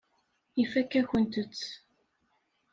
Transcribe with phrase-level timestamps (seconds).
[0.63, 1.59] Ifakk-akent-t.